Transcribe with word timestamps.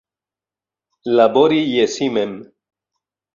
Labori 1.17 1.59
je 1.67 1.85
si 1.97 2.09
mem. 2.17 2.35